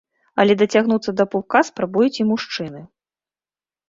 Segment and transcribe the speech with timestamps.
[0.43, 2.81] Але дацягнуцца да пупка спрабуюць і мужчыны.